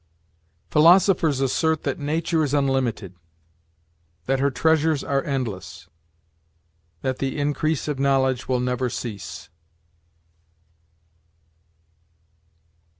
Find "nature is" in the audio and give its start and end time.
1.99-2.55